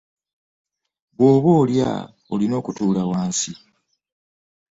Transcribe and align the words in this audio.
Bwoba 1.15 1.49
olya 1.61 1.89
emmere 1.99 2.29
olina 2.33 2.55
okutuula 2.61 3.01
wansi. 3.09 3.53